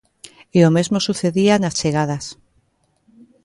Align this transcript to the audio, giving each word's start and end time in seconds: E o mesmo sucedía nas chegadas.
E 0.57 0.59
o 0.67 0.73
mesmo 0.77 0.97
sucedía 1.07 1.55
nas 1.57 1.77
chegadas. 1.79 2.25